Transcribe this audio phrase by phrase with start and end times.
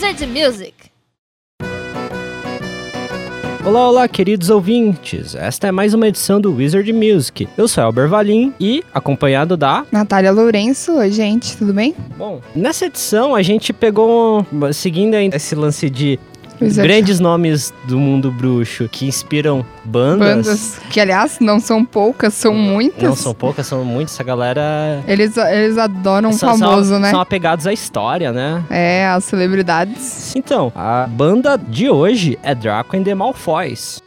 [0.00, 0.72] Wizard Music.
[3.62, 5.34] Olá, olá, queridos ouvintes.
[5.34, 7.46] Esta é mais uma edição do Wizard Music.
[7.54, 10.94] Eu sou Elber Valim e acompanhado da Natália Lourenço.
[10.94, 11.94] Oi, gente, tudo bem?
[12.16, 16.18] Bom, nessa edição a gente pegou, seguindo ainda esse lance de
[16.60, 20.46] Wizard- grandes nomes do mundo bruxo que inspiram bandas.
[20.46, 23.02] Bandas, que aliás não são poucas, são muitas.
[23.02, 24.14] Não são poucas, são muitas.
[24.14, 25.02] Essa galera.
[25.06, 27.10] Eles, eles adoram são- famoso, são, né?
[27.10, 28.62] São apegados à história, né?
[28.70, 30.34] É, as celebridades.
[30.36, 34.02] Então, a banda de hoje é Draco and the Malfoys.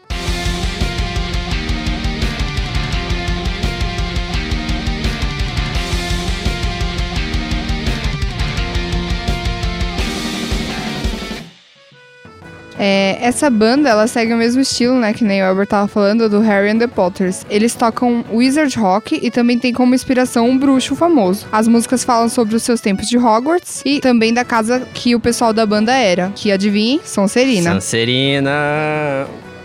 [12.85, 15.13] É, essa banda, ela segue o mesmo estilo, né?
[15.13, 17.45] Que nem o Albert tava falando, do Harry and the Potters.
[17.49, 21.47] Eles tocam Wizard Rock e também tem como inspiração um bruxo famoso.
[21.49, 25.19] As músicas falam sobre os seus tempos de Hogwarts e também da casa que o
[25.21, 26.33] pessoal da banda era.
[26.35, 27.71] Que adivinhem, Sonserina.
[27.71, 28.51] Sancerina.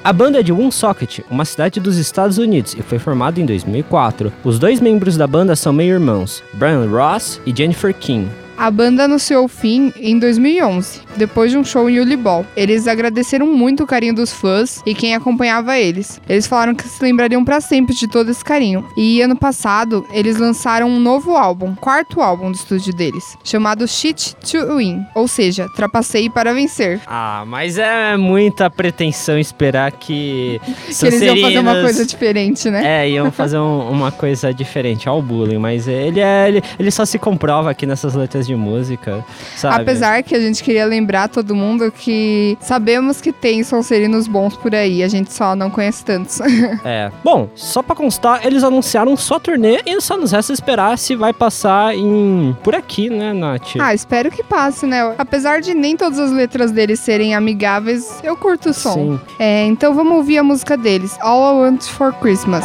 [0.05, 4.32] A banda é de Woonsocket, uma cidade dos Estados Unidos, e foi formada em 2004.
[4.44, 8.28] Os dois membros da banda são meio-irmãos, Brian Ross e Jennifer King.
[8.58, 12.44] A banda anunciou o fim em 2011, depois de um show em Ulibol.
[12.56, 16.20] Eles agradeceram muito o carinho dos fãs e quem acompanhava eles.
[16.28, 18.84] Eles falaram que se lembrariam pra sempre de todo esse carinho.
[18.96, 24.34] E ano passado, eles lançaram um novo álbum, quarto álbum do estúdio deles, chamado Shit
[24.36, 27.00] to Win, ou seja, Trapaceie para Vencer.
[27.06, 30.60] Ah, mas é muita pretensão esperar que.
[30.98, 33.04] Que eles iam fazer uma coisa diferente, né?
[33.04, 36.48] É, iam fazer um- uma coisa diferente ao bullying, mas ele é.
[36.48, 39.24] Ele, ele só se comprova aqui nessas letras de música,
[39.56, 39.82] sabe?
[39.82, 44.74] Apesar que a gente queria lembrar todo mundo que sabemos que tem Sonserinos bons por
[44.74, 46.38] aí, a gente só não conhece tantos.
[46.84, 47.10] É.
[47.22, 51.32] Bom, só pra constar, eles anunciaram sua turnê e só nos resta esperar se vai
[51.32, 52.56] passar em.
[52.62, 53.76] por aqui, né, Nath?
[53.78, 55.15] Ah, espero que passe, né?
[55.19, 58.94] Apesar de nem todas as letras deles serem amigáveis, eu curto o som.
[58.94, 59.20] Sim.
[59.38, 62.65] É, então vamos ouvir a música deles, All I Want for Christmas.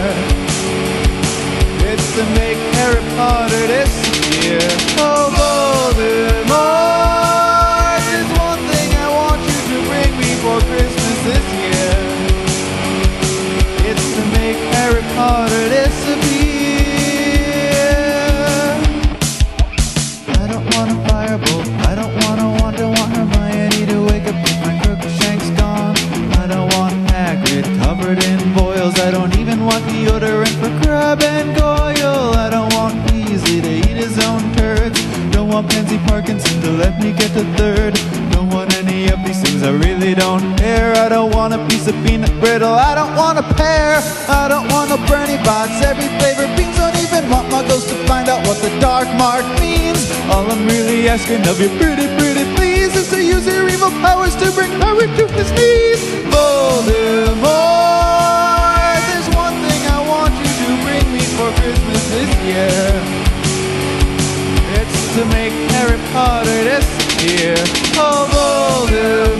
[39.93, 40.93] really don't care.
[40.95, 42.73] I don't want a piece of peanut brittle.
[42.73, 43.99] I don't want a pear.
[44.29, 45.83] I don't want no Bernie bots.
[45.83, 46.77] Every flavor beans.
[46.77, 50.09] Don't even want my ghost to find out what the dark mark means.
[50.31, 54.35] All I'm really asking of you, pretty, pretty please, is to use your evil powers
[54.37, 55.99] to bring Harry to his knees.
[56.31, 57.51] Voldemort,
[59.11, 62.91] there's one thing I want you to bring me for Christmas this year.
[64.79, 67.55] It's to make Harry Potter disappear.
[67.99, 69.30] Oh, Voldemort,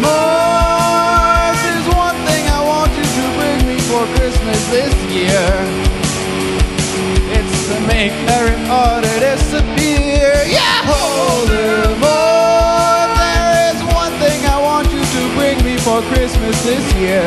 [17.01, 17.25] year.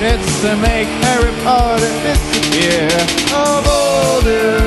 [0.00, 2.88] It's to make Harry Potter disappear.
[3.36, 4.65] Oh, Voldemort,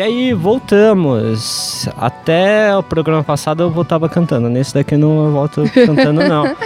[0.00, 1.86] aí, voltamos.
[1.98, 4.48] Até o programa passado eu voltava cantando.
[4.48, 6.44] Nesse daqui eu não volto cantando, não.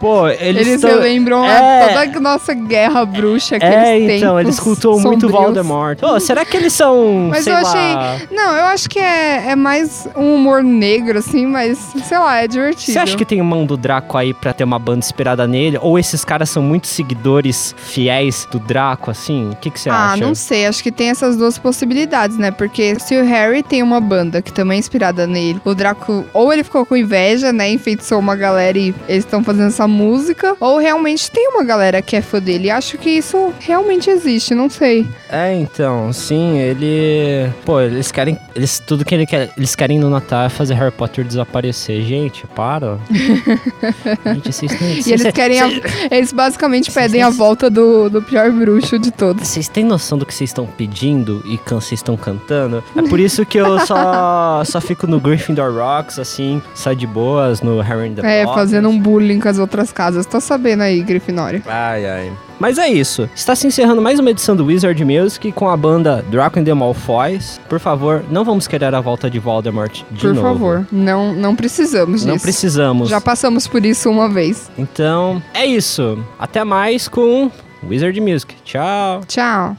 [0.00, 1.84] Pô, eles, Eles tão- relembram É.
[1.84, 4.16] a toda a nossa guerra bruxa que É, eles têm.
[4.18, 5.98] então, eles cultuam muito Voldemort.
[6.02, 7.60] Ô, será que eles são, Mas eu lá...
[7.60, 8.28] achei.
[8.30, 12.48] Não, eu acho que é, é mais um humor negro, assim, mas sei lá, é
[12.48, 12.92] divertido.
[12.92, 15.78] Você acha que tem mão do Draco aí pra ter uma banda inspirada nele?
[15.80, 19.50] Ou esses caras são muito seguidores fiéis do Draco, assim?
[19.50, 20.24] O que, que você Ah, acha?
[20.24, 22.50] não sei, acho que tem essas duas possibilidades, né?
[22.50, 26.52] Porque se o Harry tem uma banda que também é inspirada nele, o Draco, ou
[26.52, 27.70] ele ficou com inveja, né?
[27.70, 32.16] Enfeitiçou uma galera e eles estão fazendo essa música, ou realmente tem uma galera que
[32.16, 32.70] é fã dele.
[32.70, 35.06] Acho que isso realmente existe, não sei.
[35.30, 37.50] É, então, sim, ele.
[37.64, 38.38] Pô, eles querem.
[38.54, 42.02] Eles, tudo que ele quer, eles querem no Natal é fazer Harry Potter desaparecer.
[42.02, 42.98] Gente, para.
[44.24, 45.00] Gente, vocês têm.
[45.06, 45.60] E eles querem.
[45.60, 45.70] a-
[46.10, 49.46] eles basicamente pedem a volta do, do pior bruxo de todos.
[49.48, 52.82] Vocês têm noção do que vocês estão pedindo e vocês estão cantando?
[52.96, 57.60] É por isso que eu só, só fico no Gryffindor Rocks, assim, só de boas,
[57.60, 60.26] no Harry and the É, fazendo um bullying com as outras casas.
[60.26, 61.62] Tô sabendo aí, Grifinória.
[61.66, 62.32] Ai, ai.
[62.58, 63.28] Mas é isso.
[63.34, 66.72] Está se encerrando mais uma edição do Wizard Music com a banda Draco and the
[66.72, 67.60] Malfoys.
[67.68, 70.48] Por favor, não vamos querer a volta de Voldemort de Por novo.
[70.48, 70.86] favor.
[70.92, 72.28] Não, não precisamos disso.
[72.28, 73.08] Não precisamos.
[73.08, 74.70] Já passamos por isso uma vez.
[74.78, 76.18] Então, é isso.
[76.38, 77.50] Até mais com
[77.88, 78.54] Wizard Music.
[78.64, 79.20] Tchau.
[79.26, 79.76] Tchau.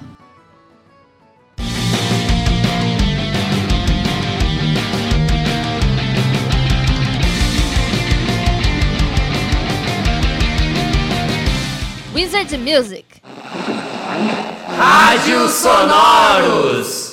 [12.35, 13.05] Wizard Music.
[14.77, 17.04] Rádio Sonoros.